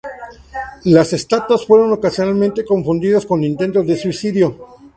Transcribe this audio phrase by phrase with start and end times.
[0.83, 4.57] Las estatuas fueron ocasionalmente confundidas con intentos de suicidio.